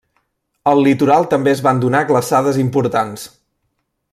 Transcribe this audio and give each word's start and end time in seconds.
Al 0.69 0.79
litoral 0.87 1.27
també 1.33 1.53
es 1.53 1.61
van 1.67 1.81
donar 1.83 2.01
glaçades 2.13 2.59
importants. 2.65 3.29